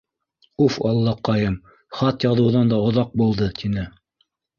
—Уф 0.67 0.77
аллаҡайым, 0.91 1.57
хат 1.97 2.25
яҙыуҙан 2.27 2.73
да 2.73 2.79
оҙаҡ 2.87 3.13
булды,— 3.23 3.51
тине. 3.61 3.85